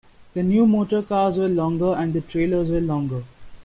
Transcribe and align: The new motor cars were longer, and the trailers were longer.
The 0.33 0.41
new 0.41 0.65
motor 0.65 1.03
cars 1.03 1.37
were 1.37 1.47
longer, 1.47 1.93
and 1.95 2.11
the 2.11 2.21
trailers 2.21 2.71
were 2.71 2.81
longer. 2.81 3.21